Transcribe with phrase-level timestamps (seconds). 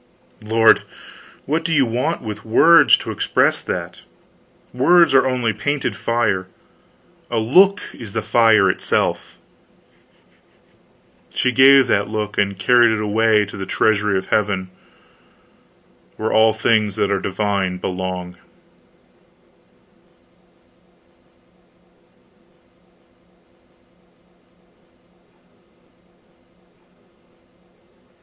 [0.43, 0.81] Lord,
[1.45, 3.99] what do you want with words to express that?
[4.73, 6.47] Words are only painted fire;
[7.29, 9.37] a look is the fire itself.
[11.35, 14.71] She gave that look, and carried it away to the treasury of heaven,
[16.17, 18.37] where all things that are divine belong.